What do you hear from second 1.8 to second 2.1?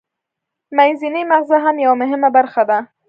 یوه